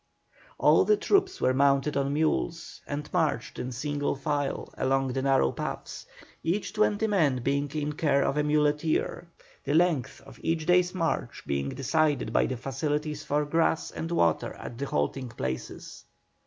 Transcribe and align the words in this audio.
All 0.57 0.83
the 0.83 0.97
troops 0.97 1.39
were 1.39 1.53
mounted 1.53 1.95
on 1.95 2.13
mules, 2.15 2.81
and 2.87 3.07
marched 3.13 3.59
in 3.59 3.71
single 3.71 4.15
file 4.15 4.73
along 4.75 5.13
the 5.13 5.21
narrow 5.21 5.51
paths, 5.51 6.07
each 6.41 6.73
twenty 6.73 7.05
men 7.05 7.43
being 7.43 7.69
in 7.75 7.93
care 7.93 8.23
of 8.23 8.35
a 8.35 8.41
muleteer, 8.41 9.27
the 9.63 9.75
length 9.75 10.19
of 10.21 10.39
each 10.41 10.65
day's 10.65 10.95
march 10.95 11.43
being 11.45 11.69
decided 11.69 12.33
by 12.33 12.47
the 12.47 12.57
facilities 12.57 13.23
for 13.23 13.45
grass 13.45 13.91
and 13.91 14.09
water 14.09 14.53
at 14.55 14.79
the 14.79 14.87
halting 14.87 15.29
places. 15.29 16.03